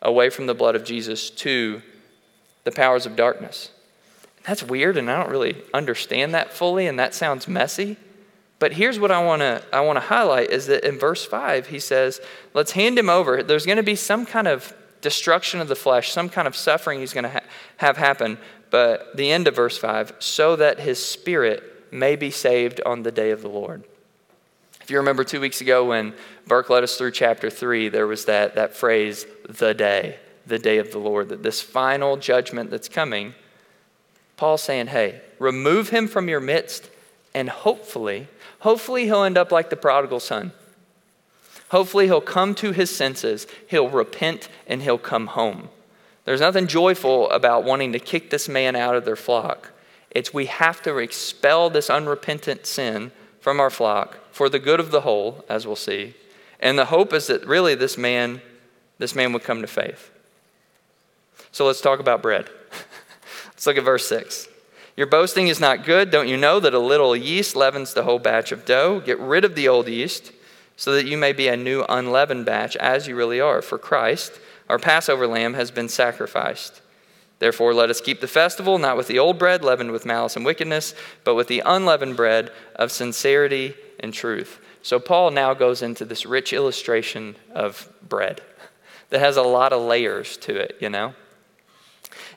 [0.00, 1.82] away from the blood of Jesus, to
[2.64, 3.70] the powers of darkness.
[4.44, 7.96] That's weird, and I don't really understand that fully, and that sounds messy.
[8.58, 11.68] But here's what I want to I want to highlight is that in verse 5
[11.68, 12.20] he says,
[12.54, 13.42] "Let's hand him over.
[13.42, 17.00] There's going to be some kind of destruction of the flesh, some kind of suffering
[17.00, 17.44] he's going to ha-
[17.76, 18.38] have happen,
[18.70, 23.12] but the end of verse 5, so that his spirit may be saved on the
[23.12, 23.84] day of the Lord."
[24.88, 26.14] If you remember two weeks ago when
[26.46, 30.78] Burke led us through chapter 3, there was that, that phrase, the day, the day
[30.78, 33.34] of the Lord, that this final judgment that's coming,
[34.38, 36.88] Paul's saying, hey, remove him from your midst,
[37.34, 38.28] and hopefully,
[38.60, 40.52] hopefully he'll end up like the prodigal son.
[41.68, 45.68] Hopefully he'll come to his senses, he'll repent, and he'll come home.
[46.24, 49.70] There's nothing joyful about wanting to kick this man out of their flock.
[50.10, 54.92] It's we have to expel this unrepentant sin from our flock for the good of
[54.92, 56.14] the whole, as we'll see.
[56.60, 58.40] And the hope is that really this man,
[58.98, 60.12] this man would come to faith.
[61.50, 62.48] So let's talk about bread.
[63.48, 64.46] let's look at verse 6.
[64.96, 66.12] Your boasting is not good.
[66.12, 69.00] Don't you know that a little yeast leavens the whole batch of dough?
[69.00, 70.30] Get rid of the old yeast
[70.76, 73.60] so that you may be a new unleavened batch as you really are.
[73.60, 76.80] For Christ, our Passover lamb, has been sacrificed.
[77.40, 80.44] Therefore, let us keep the festival not with the old bread leavened with malice and
[80.44, 84.60] wickedness, but with the unleavened bread of sincerity and truth.
[84.82, 88.40] So, Paul now goes into this rich illustration of bread
[89.10, 91.14] that has a lot of layers to it, you know?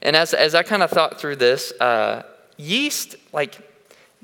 [0.02, 2.24] And as, as I kind of thought through this, uh,
[2.58, 3.58] yeast, like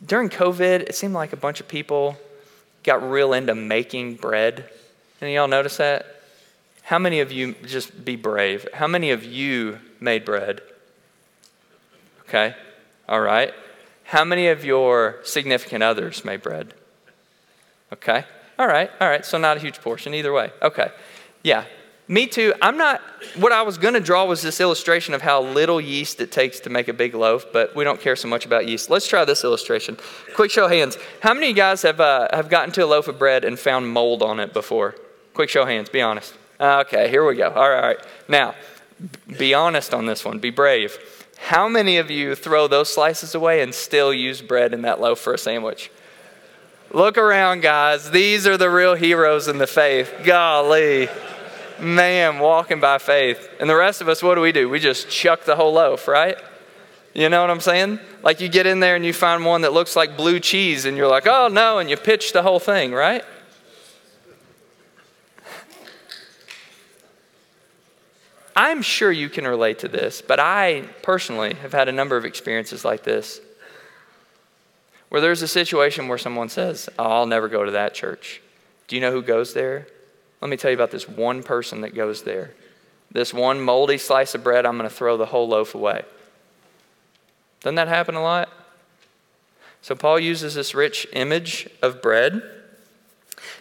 [0.03, 2.17] during COVID, it seemed like a bunch of people
[2.83, 4.69] got real into making bread.
[5.21, 6.05] Any y'all notice that?
[6.83, 10.61] How many of you, just be brave, how many of you made bread?
[12.21, 12.55] Okay,
[13.09, 13.53] all right.
[14.03, 16.73] How many of your significant others made bread?
[17.93, 18.23] Okay,
[18.59, 19.25] all right, all right.
[19.25, 20.51] So, not a huge portion either way.
[20.61, 20.89] Okay,
[21.43, 21.65] yeah,
[22.09, 22.53] me too.
[22.61, 23.01] I'm not,
[23.35, 26.61] what I was going to draw was this illustration of how little yeast it takes
[26.61, 28.89] to make a big loaf, but we don't care so much about yeast.
[28.89, 29.97] Let's try this illustration.
[30.33, 30.97] Quick show of hands.
[31.21, 33.59] How many of you guys have, uh, have gotten to a loaf of bread and
[33.59, 34.95] found mold on it before?
[35.33, 36.33] Quick show of hands, be honest.
[36.59, 37.49] Okay, here we go.
[37.49, 37.99] All right, all right.
[38.29, 38.55] Now,
[39.37, 40.97] be honest on this one, be brave.
[41.37, 45.19] How many of you throw those slices away and still use bread in that loaf
[45.19, 45.91] for a sandwich?
[46.91, 48.11] Look around, guys.
[48.11, 50.13] These are the real heroes in the faith.
[50.23, 51.09] Golly.
[51.79, 53.49] Man, walking by faith.
[53.59, 54.69] And the rest of us, what do we do?
[54.69, 56.37] We just chuck the whole loaf, right?
[57.13, 57.99] You know what I'm saying?
[58.23, 60.95] Like you get in there and you find one that looks like blue cheese and
[60.95, 63.23] you're like, oh no, and you pitch the whole thing, right?
[68.55, 72.25] I'm sure you can relate to this, but I personally have had a number of
[72.25, 73.39] experiences like this
[75.09, 78.41] where there's a situation where someone says, oh, I'll never go to that church.
[78.87, 79.87] Do you know who goes there?
[80.41, 82.51] Let me tell you about this one person that goes there.
[83.11, 86.03] This one moldy slice of bread, I'm going to throw the whole loaf away.
[87.61, 88.49] Doesn't that happen a lot?
[89.81, 92.43] So Paul uses this rich image of bread,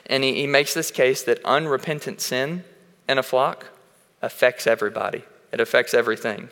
[0.07, 2.65] and he, he makes this case that unrepentant sin
[3.09, 3.67] in a flock
[4.21, 6.49] affects everybody, it affects everything.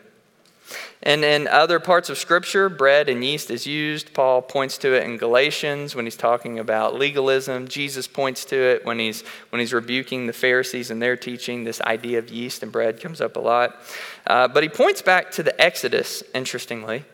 [1.03, 4.14] And in other parts of Scripture, bread and yeast is used.
[4.14, 7.68] Paul points to it in Galatians when he's talking about legalism.
[7.68, 11.64] Jesus points to it when he's, when he's rebuking the Pharisees and their teaching.
[11.64, 13.77] This idea of yeast and bread comes up a lot.
[14.27, 17.05] Uh, but he points back to the Exodus, interestingly.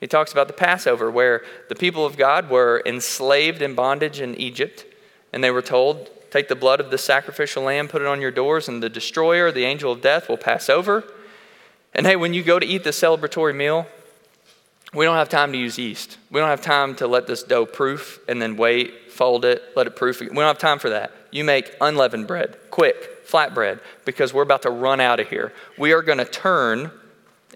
[0.00, 4.34] He talks about the Passover, where the people of God were enslaved in bondage in
[4.36, 4.84] Egypt,
[5.32, 8.30] and they were told, Take the blood of the sacrificial lamb, put it on your
[8.30, 11.04] doors, and the destroyer, the angel of death, will pass over.
[11.94, 13.86] And hey, when you go to eat the celebratory meal,
[14.94, 16.16] we don't have time to use yeast.
[16.30, 19.86] We don't have time to let this dough proof and then wait, fold it, let
[19.86, 20.20] it proof.
[20.20, 21.12] We don't have time for that.
[21.30, 25.52] You make unleavened bread, quick, flat bread, because we're about to run out of here.
[25.76, 26.90] We are going to turn,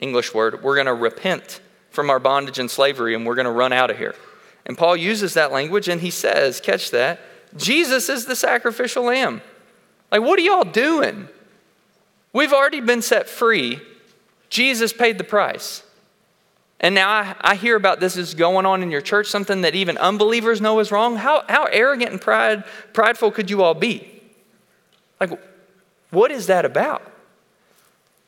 [0.01, 3.51] English word, we're going to repent from our bondage and slavery and we're going to
[3.51, 4.15] run out of here.
[4.67, 7.21] And Paul uses that language and he says, catch that,
[7.57, 9.41] Jesus is the sacrificial lamb.
[10.11, 11.29] Like, what are y'all doing?
[12.33, 13.81] We've already been set free
[14.53, 15.83] Jesus paid the price.
[16.79, 19.75] And now I, I, hear about this is going on in your church, something that
[19.75, 21.17] even unbelievers know is wrong.
[21.17, 24.23] How, how arrogant and pride, prideful could you all be?
[25.19, 25.41] Like,
[26.11, 27.01] what is that about?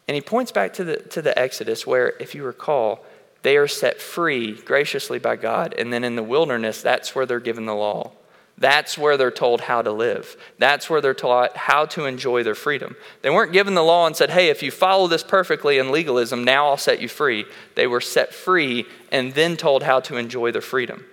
[0.09, 3.05] And he points back to the, to the Exodus, where, if you recall,
[3.43, 5.75] they are set free graciously by God.
[5.77, 8.13] And then in the wilderness, that's where they're given the law.
[8.57, 10.37] That's where they're told how to live.
[10.59, 12.95] That's where they're taught how to enjoy their freedom.
[13.23, 16.45] They weren't given the law and said, hey, if you follow this perfectly in legalism,
[16.45, 17.47] now I'll set you free.
[17.75, 21.05] They were set free and then told how to enjoy their freedom.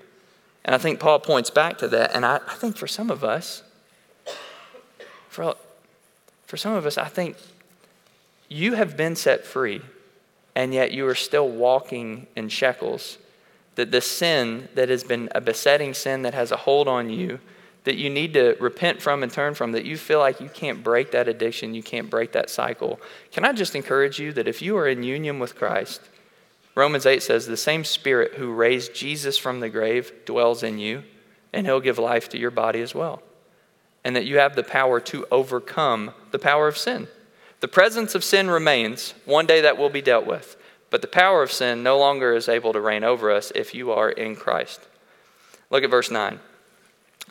[0.64, 2.16] And I think Paul points back to that.
[2.16, 3.64] And I, I think for some of us,
[5.28, 5.56] for,
[6.46, 7.38] for some of us, I think
[8.50, 9.82] you have been set free,
[10.56, 13.18] and yet you are still walking in shackles
[13.76, 17.40] that the sin that has been a besetting sin that has a hold on you,
[17.84, 20.84] that you need to repent from and turn from, that you feel like you can't
[20.84, 23.00] break that addiction, you can't break that cycle.
[23.32, 26.02] Can I just encourage you that if you are in union with Christ,
[26.76, 31.04] Romans 8 says, the same Spirit who raised Jesus from the grave dwells in you,
[31.52, 33.22] and he'll give life to your body as well.
[34.04, 37.08] And that you have the power to overcome the power of sin.
[37.60, 39.14] The presence of sin remains.
[39.26, 40.56] One day that will be dealt with.
[40.92, 43.92] But the power of sin no longer is able to reign over us if you
[43.92, 44.82] are in Christ.
[45.72, 46.40] Look at verse 9.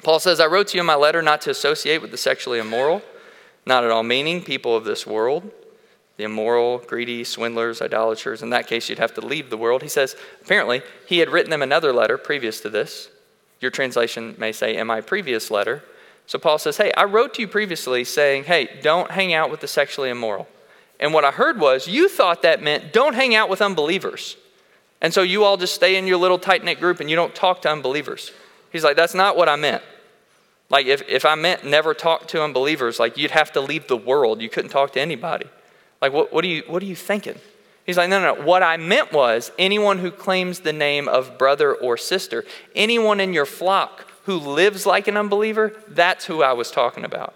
[0.02, 2.58] Paul says, I wrote to you in my letter not to associate with the sexually
[2.58, 3.02] immoral,
[3.66, 5.50] not at all meaning people of this world,
[6.16, 8.42] the immoral, greedy, swindlers, idolaters.
[8.42, 9.82] In that case, you'd have to leave the world.
[9.82, 13.10] He says, apparently, he had written them another letter previous to this.
[13.60, 15.84] Your translation may say, in my previous letter.
[16.26, 19.60] So Paul says, Hey, I wrote to you previously saying, Hey, don't hang out with
[19.60, 20.48] the sexually immoral.
[21.00, 24.36] And what I heard was you thought that meant don't hang out with unbelievers.
[25.00, 27.34] And so you all just stay in your little tight knit group and you don't
[27.34, 28.30] talk to unbelievers.
[28.70, 29.82] He's like, that's not what I meant.
[30.68, 33.96] Like, if, if I meant never talk to unbelievers, like, you'd have to leave the
[33.96, 34.40] world.
[34.40, 35.46] You couldn't talk to anybody.
[36.00, 37.36] Like, what, what, are, you, what are you thinking?
[37.84, 38.44] He's like, no, no, no.
[38.44, 42.44] What I meant was anyone who claims the name of brother or sister,
[42.76, 47.34] anyone in your flock who lives like an unbeliever, that's who I was talking about.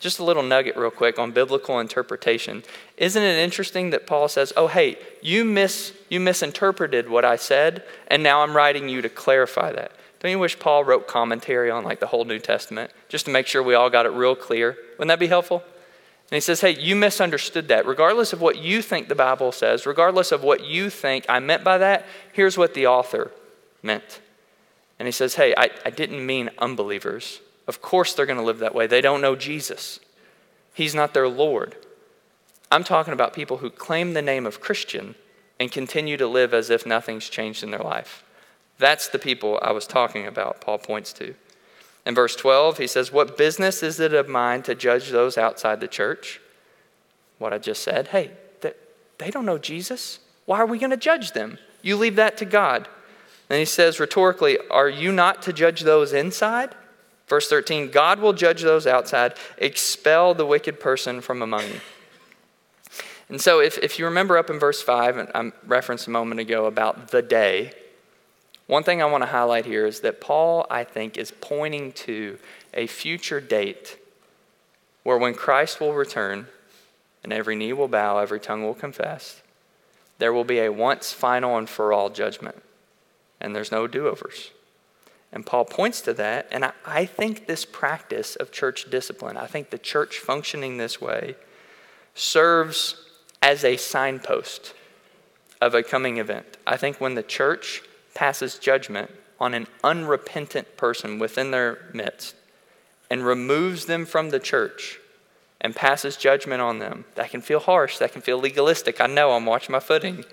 [0.00, 2.64] Just a little nugget, real quick, on biblical interpretation.
[2.96, 7.84] Isn't it interesting that Paul says, Oh, hey, you, mis- you misinterpreted what I said,
[8.08, 9.92] and now I'm writing you to clarify that?
[10.20, 13.46] Don't you wish Paul wrote commentary on like the whole New Testament just to make
[13.46, 14.76] sure we all got it real clear?
[14.98, 15.62] Wouldn't that be helpful?
[16.30, 17.86] And he says, Hey, you misunderstood that.
[17.86, 21.64] Regardless of what you think the Bible says, regardless of what you think I meant
[21.64, 23.32] by that, here's what the author
[23.82, 24.20] meant.
[24.98, 27.40] And he says, Hey, I, I didn't mean unbelievers.
[27.70, 28.88] Of course, they're going to live that way.
[28.88, 30.00] They don't know Jesus,
[30.74, 31.76] He's not their Lord.
[32.68, 35.14] I'm talking about people who claim the name of Christian
[35.60, 38.24] and continue to live as if nothing's changed in their life.
[38.76, 41.36] That's the people I was talking about, Paul points to.
[42.04, 45.78] In verse 12, he says, What business is it of mine to judge those outside
[45.78, 46.40] the church?
[47.38, 48.08] What I just said.
[48.08, 48.32] Hey,
[49.18, 50.18] they don't know Jesus.
[50.44, 51.58] Why are we going to judge them?
[51.82, 52.88] You leave that to God.
[53.48, 56.74] And he says rhetorically, Are you not to judge those inside?
[57.30, 61.80] Verse 13 God will judge those outside, expel the wicked person from among you.
[63.28, 66.40] And so, if, if you remember up in verse 5, and I referenced a moment
[66.40, 67.72] ago about the day,
[68.66, 72.38] one thing I want to highlight here is that Paul, I think, is pointing to
[72.74, 73.96] a future date
[75.04, 76.48] where when Christ will return
[77.22, 79.40] and every knee will bow, every tongue will confess,
[80.18, 82.60] there will be a once final and for all judgment,
[83.40, 84.50] and there's no do overs.
[85.32, 86.48] And Paul points to that.
[86.50, 91.00] And I, I, think this practice of church discipline, I think the church functioning this
[91.00, 91.36] way,
[92.14, 92.96] serves
[93.40, 94.74] as a signpost
[95.60, 96.56] of a coming event.
[96.66, 97.82] I think when the church
[98.14, 102.34] passes judgment on an unrepentant person within their midst
[103.08, 104.98] and removes them from the church
[105.60, 109.00] and passes judgment on them, that can feel harsh, that can feel legalistic.
[109.00, 110.24] I know I'm watching my footing.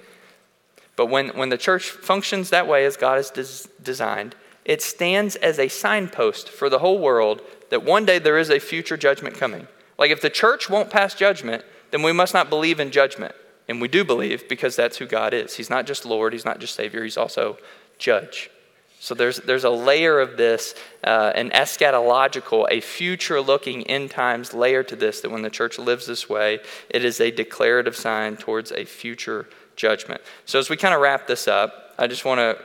[0.96, 4.36] But when, when the church functions that way as God has des- designed,
[4.68, 8.60] it stands as a signpost for the whole world that one day there is a
[8.60, 9.68] future judgment coming.
[9.98, 13.34] Like if the church won't pass judgment, then we must not believe in judgment.
[13.70, 15.56] And we do believe because that's who God is.
[15.56, 17.58] He's not just Lord, He's not just Savior, He's also
[17.98, 18.52] judge.
[19.00, 24.54] So there's, there's a layer of this, uh, an eschatological, a future looking end times
[24.54, 26.60] layer to this, that when the church lives this way,
[26.90, 30.20] it is a declarative sign towards a future judgment.
[30.46, 32.58] So as we kind of wrap this up, I just want to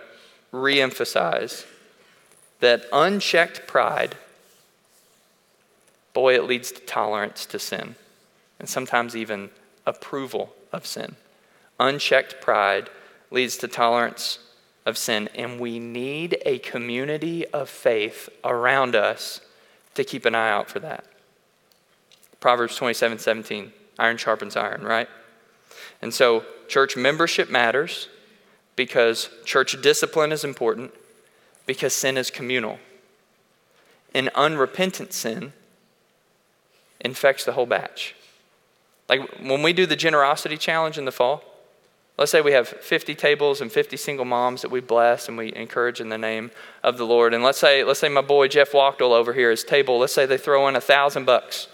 [0.53, 1.65] re emphasize
[2.63, 4.15] that unchecked pride,
[6.15, 7.97] boy, it leads to tolerance to sin,
[8.61, 9.51] and sometimes even
[9.85, 11.17] approval of sin.
[11.81, 12.89] Unchecked pride
[13.33, 14.39] leads to tolerance
[14.87, 19.41] of sin, and we need a community of faith around us
[19.97, 21.05] to keep an eye out for that.
[22.39, 25.09] Proverbs 27 17, iron sharpens iron, right?
[26.01, 28.09] And so, church membership matters
[28.77, 30.93] because church discipline is important,
[31.67, 32.79] because sin is communal.
[34.15, 35.53] And unrepentant sin
[37.01, 38.15] infects the whole batch.
[39.09, 41.43] Like when we do the generosity challenge in the fall,
[42.19, 45.55] let's say we have 50 tables and 50 single moms that we bless and we
[45.55, 46.51] encourage in the name
[46.83, 47.35] of the Lord.
[47.35, 50.27] And let's say, let's say my boy Jeff Wachtel over here, his table, let's say
[50.27, 51.69] they throw in a thousand bucks.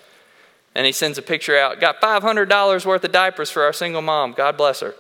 [0.75, 4.33] And he sends a picture out, got $500 worth of diapers for our single mom.
[4.33, 4.95] God bless her.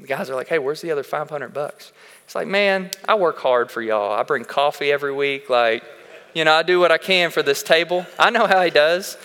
[0.00, 1.92] The guys are like, hey, where's the other 500 bucks?
[2.30, 4.12] It's like, man, I work hard for y'all.
[4.12, 5.50] I bring coffee every week.
[5.50, 5.82] Like,
[6.32, 8.06] you know, I do what I can for this table.
[8.20, 9.16] I know how he does.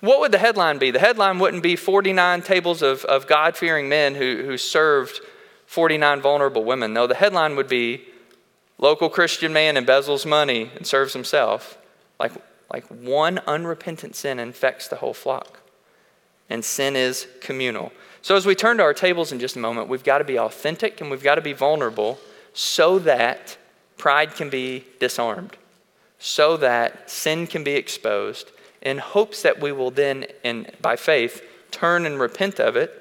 [0.00, 0.90] What would the headline be?
[0.90, 5.20] The headline wouldn't be 49 tables of, of God fearing men who, who served
[5.66, 6.94] 49 vulnerable women.
[6.94, 8.06] No, the headline would be
[8.78, 11.76] local Christian man embezzles money and serves himself.
[12.18, 12.32] Like,
[12.72, 15.60] like one unrepentant sin infects the whole flock.
[16.48, 17.92] And sin is communal.
[18.22, 20.38] So, as we turn to our tables in just a moment, we've got to be
[20.38, 22.18] authentic and we've got to be vulnerable
[22.52, 23.56] so that
[23.96, 25.56] pride can be disarmed,
[26.18, 28.50] so that sin can be exposed,
[28.82, 32.92] in hopes that we will then, in, by faith, turn and repent of it,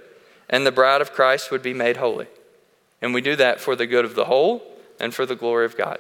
[0.50, 2.28] and the bride of Christ would be made holy.
[3.02, 4.64] And we do that for the good of the whole
[5.00, 6.00] and for the glory of God.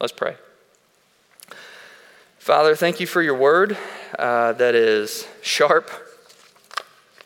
[0.00, 0.36] Let's pray.
[2.38, 3.76] Father, thank you for your word
[4.18, 5.90] uh, that is sharp,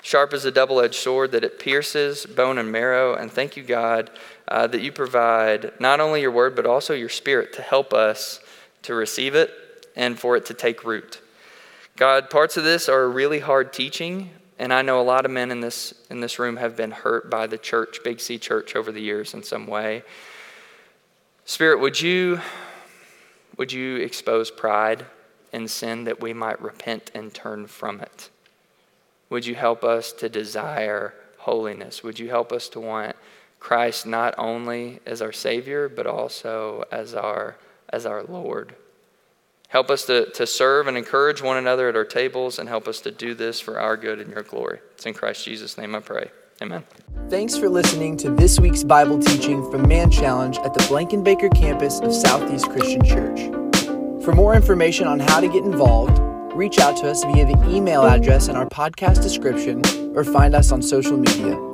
[0.02, 3.14] sharp as a double edged sword, that it pierces bone and marrow.
[3.14, 4.10] And thank you, God,
[4.46, 8.40] uh, that you provide not only your word, but also your spirit to help us
[8.82, 9.50] to receive it
[9.96, 11.20] and for it to take root.
[11.96, 15.50] God, parts of this are really hard teaching, and I know a lot of men
[15.50, 18.92] in this, in this room have been hurt by the church, Big C Church, over
[18.92, 20.04] the years in some way.
[21.44, 22.40] Spirit, would you,
[23.56, 25.06] would you expose pride
[25.52, 28.30] and sin that we might repent and turn from it?
[29.30, 32.02] Would you help us to desire holiness?
[32.02, 33.16] Would you help us to want
[33.60, 37.56] Christ not only as our Savior, but also as our,
[37.90, 38.74] as our Lord?
[39.68, 43.00] Help us to, to serve and encourage one another at our tables and help us
[43.02, 44.80] to do this for our good and your glory.
[44.94, 46.30] It's in Christ Jesus' name I pray.
[46.62, 46.84] Amen.
[47.28, 52.00] Thanks for listening to this week's Bible teaching from Man Challenge at the Blankenbaker campus
[52.00, 53.40] of Southeast Christian Church.
[54.24, 56.18] For more information on how to get involved,
[56.58, 59.80] reach out to us via the email address in our podcast description
[60.16, 61.67] or find us on social media.